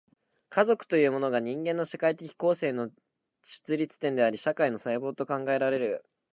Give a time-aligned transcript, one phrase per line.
[0.49, 2.89] 家族というものが、人間の社会的構成の
[3.67, 6.03] 出立点であり、社会の細胞と考えられる。